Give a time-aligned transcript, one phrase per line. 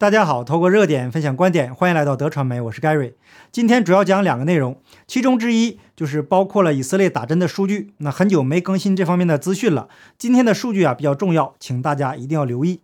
[0.00, 3.14] 大家好，透过热点分享观点，欢迎来到德传媒，我是 Gary。
[3.50, 7.92] 今天主要讲两个内容，其中之一就是包括了以色列打针的数据。
[7.96, 12.80] 那很久没更新这方面的资讯了，今天的数据啊比较重要，请大家一定要留意。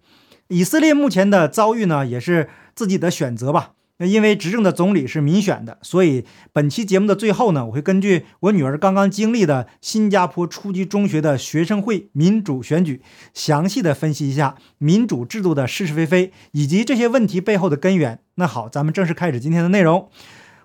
[0.49, 3.75] 以色列目前的遭遇呢，也是自己的选择吧。
[3.99, 13.01] 那因为执政的总理是民选的，所以本期节目的最后呢，我会根据我女儿刚刚经历的新加坡初级中学的学生会民主选举，
[13.33, 18.19] 详细的分析一下民主制度的是是非非，以及这些问题背后的根源。
[18.35, 20.09] 那好，咱们正式开始今天的内容。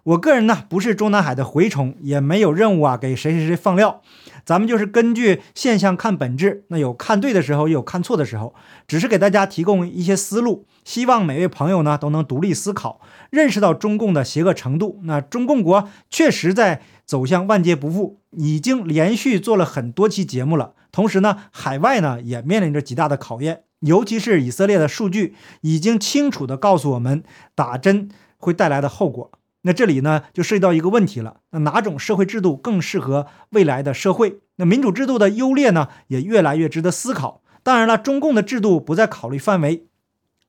[0.10, 4.02] 我个人呢，不是中南海的蛔虫，也没有任务啊给谁谁谁放料。
[4.44, 8.56] 咱们就是根据现象看本质，那有看对的时候，也有看错的时候，
[8.88, 13.00] 只是给大家提供一些思路，希望每位朋友呢都能独立思考，
[13.30, 15.00] 认识到中共的邪恶程度。
[15.04, 20.74] 那中共国确实在走向万劫不复，已经连续做了很多期节目了。
[20.92, 27.24] 同时呢，海外呢也面临着极大的考验，尤其是以色列的数据已经清楚地告诉我们
[27.54, 29.30] 打针会带来的后果。
[29.64, 31.42] 那这里呢，就涉及到一个问题了。
[31.52, 34.40] 那哪种社会制度更适合未来的社会？
[34.56, 37.42] 那民主制度的优劣呢，也越来越值得思考。
[37.62, 39.86] 当然了，中共的制度不在考虑范围，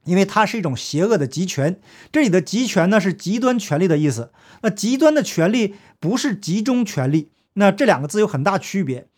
[0.05, 1.81] 因为它是一种邪恶的集权。
[2.13, 4.33] 这里的集权呢，是极端权力的意思。
[4.63, 9.09] 那极端的权力不是集中权力，那这两个字有很大区别。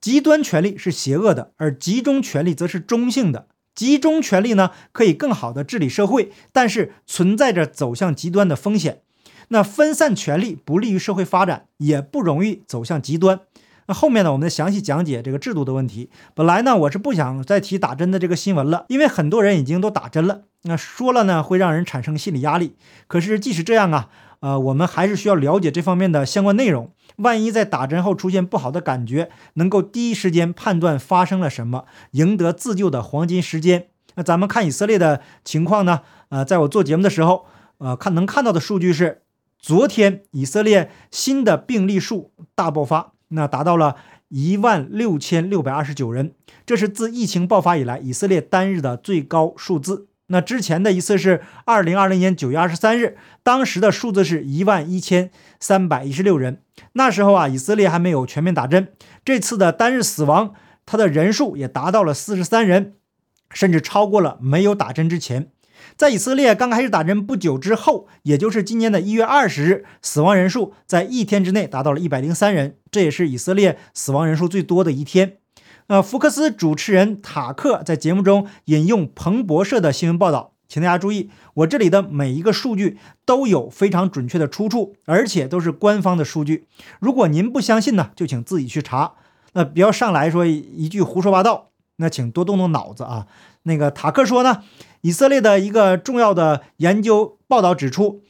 [0.00, 3.46] 极端权力是邪恶的，而集中权力则是中性的。
[3.72, 9.02] 集中权力呢，可以更好的治理社会，但是存在着走向极端的风险。
[9.52, 13.40] 那分散权力不利于社会发展，也不容易走向极端。
[13.86, 16.08] 那后面呢，我们再详细讲解这个制度的问题。
[16.34, 20.44] 本来呢，我是不想再提打针的这个新闻了，因为很多人已经都打针了。
[20.62, 22.76] 那说了呢，会让人产生心理压力。
[23.06, 24.08] 可是即使这样啊，
[24.40, 26.90] 呃，我们还是需要了解这方面的相关内容。
[27.16, 33.88] 万一在打针后出现不好的感觉，能够第一时间判断发生了什么，赢得自救的黄金时间。
[34.14, 36.00] 那咱们看以色列的情况呢？
[36.30, 37.44] 呃，在我做节目的时候，
[37.76, 39.18] 呃，看能看到的数据是。
[39.62, 43.94] 昨天，以色列新的病例数大爆发，那达到了
[44.26, 46.34] 一万六千六百二十九人，
[46.66, 50.08] 这是自疫情爆发以来以色列单日的最高数字。
[50.26, 56.60] 那之前的一次是二零二零年九月二十三日，当时的数字是一万一千三百一十六人。
[56.94, 58.88] 那时候啊，以色列还没有全面打针。
[59.24, 60.54] 这次的单日死亡，
[60.84, 62.94] 它的人数也达到了四十三人，
[63.52, 65.52] 甚至超过了没有打针之前。
[65.96, 75.38] 在以色列刚开始打针不久之后，也就是今年的一月二十日，死亡人数在一天之内达到了一百零三人，这也是以色列死亡人数最多的一天。
[75.88, 86.66] 呃，福克斯主持人塔克在节目中引用彭博社的新闻报道，请大家注意，我这里的每一个数据都有非常准确的出处，而且都是官方的数据。
[87.00, 89.14] 如果您不相信呢，就请自己去查，
[89.54, 91.71] 那不要上来说一句胡说八道，
[92.02, 93.26] 那请多动动脑子啊。
[93.62, 94.62] 那个塔克说呢。
[95.04, 98.22] 以色列的一个重要的研究报道指出，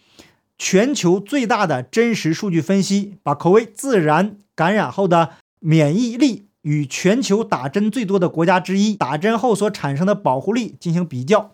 [0.57, 11.53] 全球最大的真实数据分析把口味自然感染后的免疫力与全球打针最多的国家之一打针后所产生的保护力进行比较。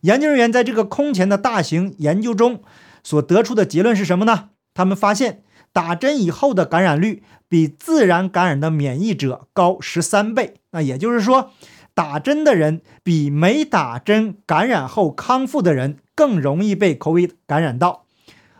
[0.00, 2.60] 研究人员在这个空前的大型研究中
[3.04, 4.48] 所得出的结论是什么呢？
[4.74, 5.44] 他们发现
[5.76, 10.54] 打针以后的感染率比自然感染的免疫者高十三倍。
[10.70, 11.50] 那也就是说。
[11.94, 18.04] 打针的人比没打针感染后康复的人更容易被 COVID 感染到，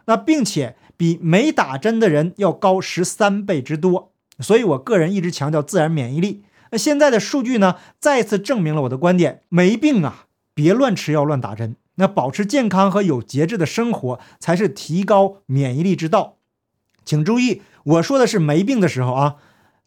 [0.07, 4.11] 那并且比没打针的人要高十三倍之多。
[4.41, 6.45] 所以我个人一直强调自然免疫力。
[6.71, 11.77] 那现在的数据呢，再次证明了我的观点：没病啊，别乱吃药、乱打针。
[11.97, 16.36] 那保持健康和有节制的生活才是提高免疫力之道。
[17.07, 19.37] 请注意，我说的是没病的时候啊，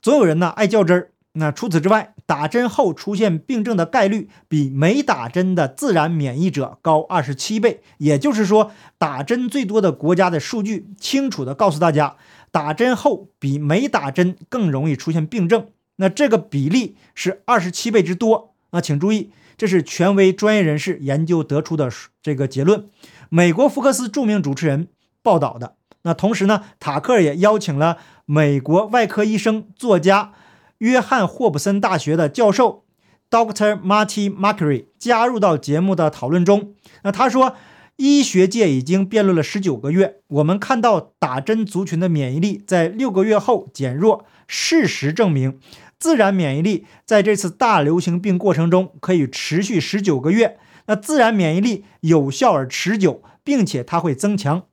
[0.02, 1.12] 总有人呢爱较真儿。
[1.34, 7.82] 那除此之外，打针后出现病症的概率比没打针的自然免疫者高二十七倍。
[8.00, 12.16] 也就是说，打针最多的国家的数据清楚地告诉大家，
[12.50, 15.68] 打针后比没打针更容易出现病症。
[15.98, 18.56] 那这个比例是二十七倍之多。
[18.72, 21.92] 那请注意，这是权威专业人士研究得出的
[22.24, 22.90] 这个结论。
[23.30, 24.88] 美国福克斯著名主持人
[25.22, 25.76] 报道的。
[26.04, 30.34] 那同时呢，塔克也邀请了美国外科医生、作家。
[30.80, 32.86] 约翰霍普森大学的教授
[33.30, 33.78] Dr.
[33.82, 36.74] Marty Makary 加入到节目的讨论中。
[37.04, 37.58] 那他说，
[37.98, 44.26] 医学界已经辩论了十九个月，我们看到打针族群的免疫力在六个月后减弱。
[44.48, 45.60] 事实证明，
[46.00, 50.58] 自然免疫力在这次大流行病过程中可以持续十九个月。
[50.88, 54.64] 那自然免疫力有效而持久，并且它会增强。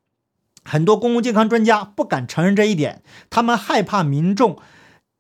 [0.67, 4.59] 很多公共健康专家不敢承认这一点，他们害怕民众。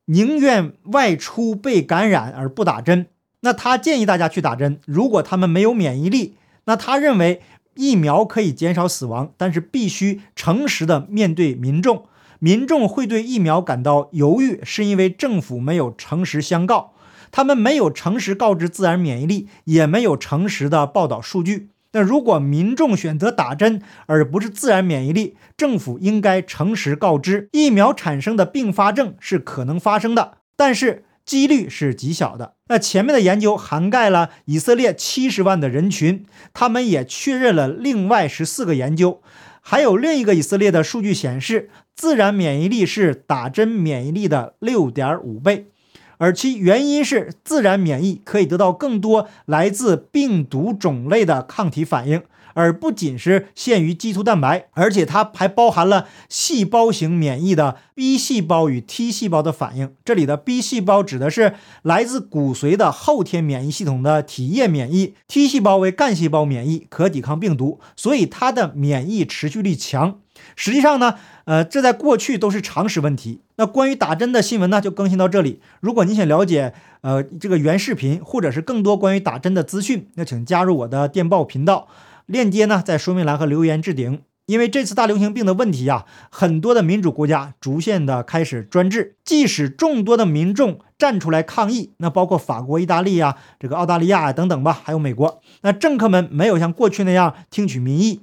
[0.08, 3.06] 宁愿外出被感染而不打针，
[3.40, 4.80] 那他建议大家去打针。
[4.86, 7.42] 如果他们没有免疫力，那他认为
[7.74, 12.06] 疫苗可以减少死亡，但是必须诚实的面对民众。
[12.38, 16.92] 民众会对疫苗感到犹豫，是因为政府没有诚实相告，
[17.32, 21.70] 他们没有诚实告知自然免疫力，也没有诚实的报道数据。
[21.96, 32.52] 那如果民众选择打针而不是自然免疫力，政府应该诚实告知疫苗产生的并发症是可能发生的，但是几率是极小的。
[32.68, 39.22] 那前面的研究涵盖了以色列七十万的人群，他们也确认了另外十四个研究，
[39.62, 45.68] 还有另一个以色列的数据显示，自然免疫力是打针免疫力的六点五倍。
[46.18, 52.22] 而其原因是，自然免疫可以得到更多来自病毒种类的抗体反应，
[52.56, 59.92] 而不仅是限于基础蛋白，而且它还包含了细胞型免疫的 B 细胞与 T 细胞的反应。
[60.06, 70.18] 这里的 B 细胞指的是来自骨髓的后天免疫系统的体液免疫，T 细胞为干细胞免疫，可抵抗病毒，所以它的免疫持续力强。
[70.54, 73.40] 实际上呢，呃，这在过去都是常识问题。
[73.56, 75.60] 那关于打针的新闻呢，就更新到这里。
[75.80, 76.72] 如果你想了解
[77.02, 81.88] 呃这个原视频，或者是更多关于打针的资讯，那请加入我的电报频道，
[82.26, 84.20] 链接呢在说明栏和留言置顶。
[84.46, 98.20] 因为这次大流行病的问题啊，很多的民主国家逐渐的开始专制，即使众多的民众站出来抗议，那包括法国、意大利啊，这个澳大利亚啊等等吧，还有美国，那政客们没有像过去那样听取民意。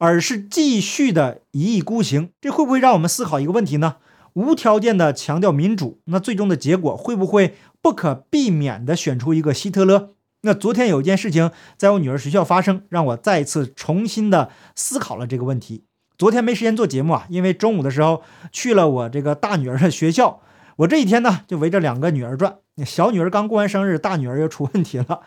[0.00, 3.96] 而是继续的一意孤行，这会不会让我们思考一个问题呢？
[4.34, 10.10] 无条件的强调民主，那最终的结果会不会不可避免的选出一个希特勒？
[10.42, 15.84] 那昨天有一件事情在我女儿学校发生，让我再一次重新的思考了这个问题。
[16.16, 20.40] 昨天没时间做节目啊，因为中午的时候去了我这个大女儿的学校，
[20.76, 22.56] 我这一天呢就围着两个女儿转。
[22.86, 25.20] 小女儿刚过完生日，大女儿又出问题了，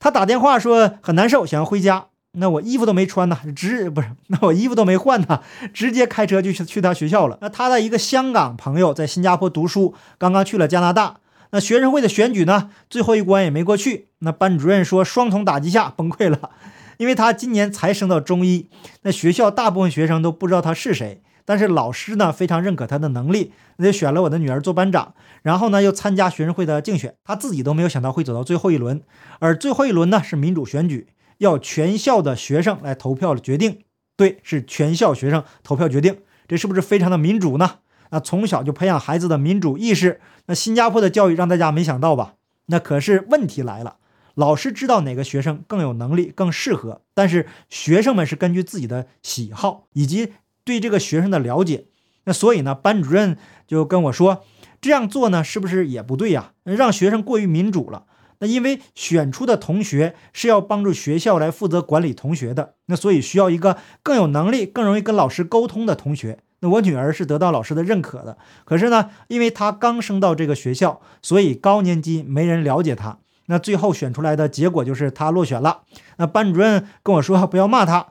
[0.00, 2.06] 她打电话说很难受，想要回家。
[2.32, 4.10] 那我衣服都没穿呢，直不是？
[4.26, 5.40] 那我衣服都没换呢，
[5.72, 7.38] 直接开车就去去他学校了。
[7.40, 11.18] 那他的一个香港朋友在新加坡读书，刚刚去了加拿大。
[11.50, 14.08] 那学生会的选举呢，最后一关也没过去。
[14.18, 16.50] 那班主任说双重打击下崩溃了，
[16.98, 18.68] 因为他今年才升到中医，
[19.02, 25.14] 那学校大部分学生都不知道他是谁，但是老师呢非常认可他的能力，那就选了我的女儿做班长。
[25.42, 29.02] 然后呢又参加学生会的竞选，他自己都没有想到会走到最后一轮，
[29.38, 31.08] 而最后一轮呢是民主选举。
[31.38, 33.82] 要全校的学生来投票决定，
[34.16, 36.18] 对，是全校学生投票决定，
[36.48, 37.76] 这是不是非常的民主呢？
[38.10, 42.34] 那从小就培养孩子的民主意识，那新加坡的教育让大家没想到吧？
[42.66, 43.96] 那可是问题来了，
[44.34, 50.32] 老师知道哪个学生更有能力、更适合，但是学生们是根据自己的喜好以及
[50.64, 51.86] 对这个学生的了解，
[52.24, 54.44] 那所以呢，班主任就跟我说，
[54.80, 56.52] 这样做呢是不是也不对呀？
[56.64, 58.04] 让学生过于民主了。
[58.40, 66.38] 那因为选出的同学是要帮助学校来负责管理同学的，那所以需要一个更有能力、更容易跟老师沟通的同学。
[66.60, 73.18] 那我女儿是得到老师的认可的，可是呢，因为她刚升到这个学校，所以高年级没人了解她。
[73.46, 75.82] 那最后选出来的结果就是她落选了。
[76.16, 78.08] 那班主任跟我说不要骂她，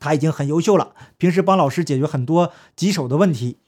[0.00, 3.58] 她已经很优秀了，平时帮老师解决很多棘手的问题。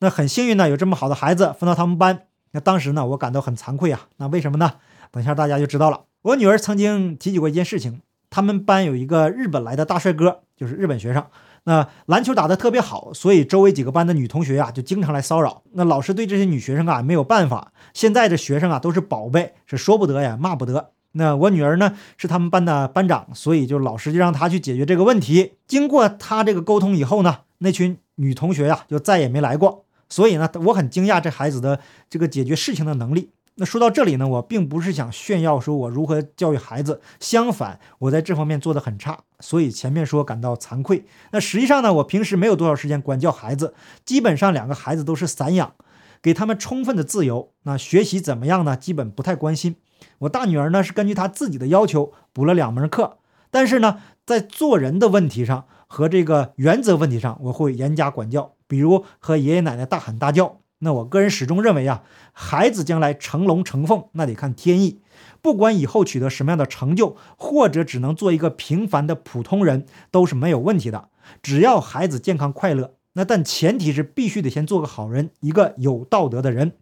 [0.00, 2.22] 那很幸运呢，有这么好的孩子分到他们班。
[2.52, 4.08] 那当时呢，我感到很惭愧啊。
[4.16, 4.72] 那为什么呢？
[5.12, 6.04] 等一下，大家就知道了。
[6.22, 11.24] 我女儿曾经提起过一件事情，他们班有一个日本来的大帅哥，就是日本学生。
[11.64, 15.62] 那篮球打得特别好，所以周围几个班的女同学呀，就经常来骚扰。
[15.72, 17.72] 那老师对这些女学生啊没有办法。
[17.92, 20.90] 现在的学生啊都是宝贝，是说不得呀，骂不得。
[21.12, 25.54] 那我女儿呢是他们班的班长，所以就老师就让她去解决这个问题。
[25.66, 29.84] 经过她这个沟通以后呢，那群女同学呀就再也没来过。
[30.08, 33.30] 所以呢，我很惊讶这孩子的这个解决事情的能力。
[33.56, 41.04] 那说到这里呢，我并不是想炫耀说我如何教育孩子，相反，我在这方面做得很差，所以前面说感到惭愧。
[41.32, 43.74] 那实际上呢，我平时没有多少时间管教孩子，
[44.06, 45.74] 基本上两个孩子都是散养，
[46.22, 47.52] 给他们充分的自由。
[47.64, 48.74] 那学习怎么样呢？
[48.74, 49.76] 基本不太关心。
[50.20, 53.18] 我大女儿呢是根据她自己的要求补了两门课，
[53.50, 60.59] 但是呢，在做人的问题上和这个原则问题上，我会严加管教，比如和爷爷奶奶大喊大叫。
[60.80, 65.00] 那我个人始终认为啊，孩子将来成龙成凤，那得看天意。
[65.42, 71.08] 不管以后取得什么样的成就，或者只能做一个平凡的普通人，都是没有问题的。
[71.42, 76.72] 只要孩子健康快乐，那但前提是必须得先做个好人，一个有道德的人。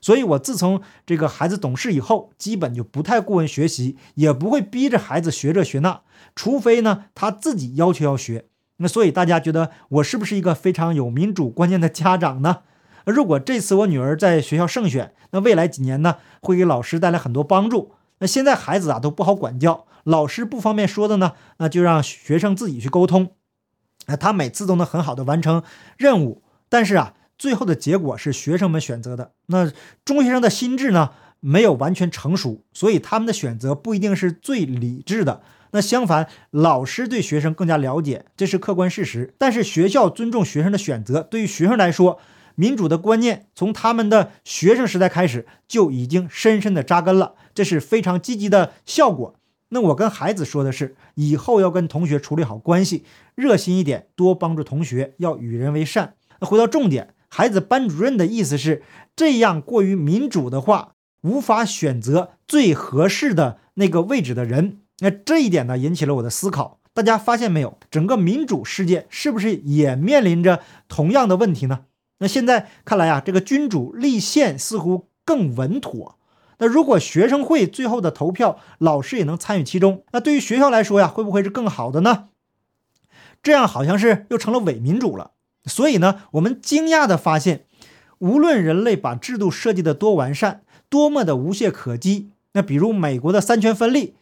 [0.00, 6.02] 所以，我自从这个孩子懂事以后，基本就不太过问学习，也不会逼着孩子学这学那，
[6.36, 8.46] 除非呢他自己要求要学。
[8.76, 12.58] 那所以大家觉得我是不是一个非常有民主观念的家长呢？
[13.10, 17.94] 如果这次我女儿在学校胜选，那未来几年呢，会给老师带来很多帮助。
[18.20, 23.30] 那现在孩子啊都不好管教，老师不方便说的呢，那就让学生自己去沟通。
[24.06, 25.62] 那他每次都能很好的完成
[25.96, 29.32] 任务，但是啊，最后的结果是学生们选择的。
[29.46, 29.70] 那
[30.04, 31.10] 中学生的心智呢
[31.40, 35.42] 没有完全成熟，所以他们的选择不一定是最理智的。
[35.70, 39.34] 那相反，老师对学生更加了解，这是客观事实。
[39.36, 42.18] 但是学校尊重学生的选择，对于学生来说，
[42.58, 49.36] 民主的观念从他们的学生时代开始就已经深深的扎根了，这是非常积极的效果。
[49.68, 53.04] 那我跟孩子说的是，以后要跟同学处理好关系，
[53.36, 56.14] 热心一点，多帮助同学，要与人为善。
[56.40, 58.82] 那回到重点，孩子班主任的意思是，
[59.14, 64.80] 这样过于民主的话，无法选择最合适的那个位置的人。
[64.98, 66.80] 那这一点呢，引起了我的思考。
[66.92, 71.84] 大家发现没有，整个民主世界是不是也面临着同样的问题呢？
[72.18, 76.16] 那现在看来啊，这个君主立宪似乎更稳妥。
[76.58, 82.30] 那如果学生会最后的投票，老师也能参与其中，那对于学校来说呀，会不会是更好的呢？
[83.42, 85.30] 这样好像是又成了伪民主了。
[85.64, 87.64] 所以呢，我们惊讶地发现，
[88.18, 94.16] 无论人类把制度设计得多完善，多么的无懈可击，那比如美国的三权分立。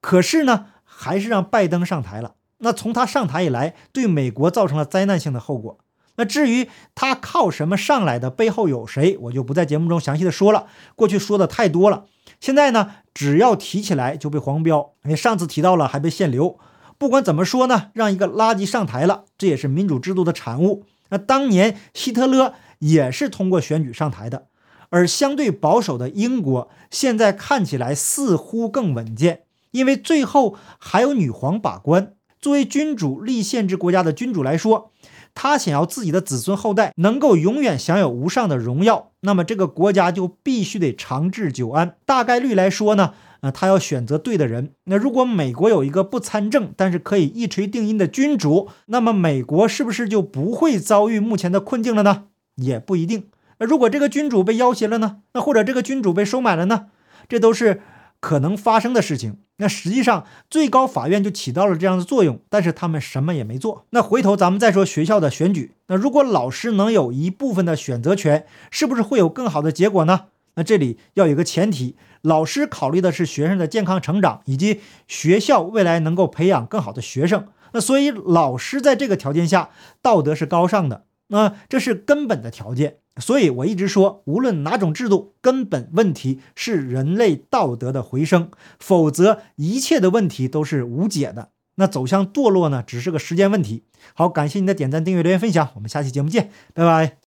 [0.00, 2.36] 可是呢，还是让拜登上台了。
[2.58, 5.78] 那从他上台以来，对美国造成了灾难性的后果。
[6.16, 10.66] 那至于他靠什么上来的，背后有谁，我就不在节目中详细的说了。
[10.94, 12.04] 过去说的太多了，
[12.40, 14.92] 现在呢，只要提起来就被黄标。
[15.02, 16.58] 你上次提到了，还被限流。
[16.96, 20.84] 不管怎么说呢，让一个垃圾上台了，这也是民主制度的产物。
[21.10, 24.46] 那当年希特勒也是通过选举上台的，
[24.90, 29.42] 而相对保守的英国，现在看起来似乎更稳健。
[29.72, 32.13] 因为最后还有女皇把关，
[32.44, 34.92] 作为君主立宪制国家的君主来说，
[35.34, 41.96] 他想要自己的子孙后代能够永远享有无上的荣耀，那么这个国家就必须得长治久安。
[42.04, 44.74] 大概率来说呢，呃，他要选择对的人。
[44.84, 52.24] 那如果美国有一个不参政但是可以一锤定音的君主，那么美国是不是就不会遭遇目前的困境了呢？
[52.56, 53.28] 也不一定。
[53.58, 55.20] 那如果这个君主被要挟了呢？
[55.32, 56.88] 那或者这个君主被收买了呢？
[57.26, 57.80] 这都是。
[58.20, 63.86] 可能发生的事情，那实际上最高法院就起到了这样的作用，但是他们什么也没做。
[63.90, 70.26] 那回头咱们再说学校的选举，那如果老师能有一部分的选择权，是不是会有更好的结果呢？
[70.56, 77.48] 那这里要有个前提，老师考虑的是学生的健康成长以及学校未来能够培养更好的学生。
[77.72, 79.70] 那所以老师在这个条件下，
[80.00, 82.98] 道德是高尚的，那这是根本的条件。
[83.18, 91.50] 所以，我一直说，无论哪种制度，根本问题是人类道德的回升，否则一切的问题都是无解的。
[91.76, 93.84] 那走向堕落呢，只是个时间问题。
[94.14, 97.18] 好，感谢你的点赞、订阅、留言、分享，我们下期节目见，拜拜。